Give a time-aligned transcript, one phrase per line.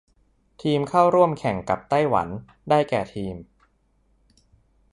[0.61, 2.27] ทีมเข้าร่วมแข่งกับไต้หวัน
[2.69, 3.35] ได้แก่ทีม